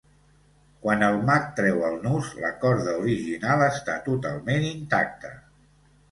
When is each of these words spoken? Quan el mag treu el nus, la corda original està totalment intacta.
Quan 0.83 1.03
el 1.07 1.17
mag 1.25 1.43
treu 1.57 1.83
el 1.89 1.97
nus, 2.05 2.29
la 2.45 2.49
corda 2.63 2.95
original 3.01 3.65
està 3.67 3.99
totalment 4.07 4.65
intacta. 4.71 5.31